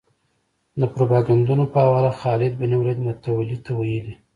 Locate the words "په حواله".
1.73-2.11